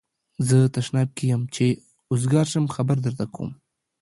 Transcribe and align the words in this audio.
زه 0.47 0.57
تشناب 0.75 1.09
کی 1.17 1.25
یم 1.31 1.43
چی 1.53 1.67
اوزګار 2.11 2.45
شم 2.51 2.65
خبر 2.75 2.97
درکوم 3.05 3.49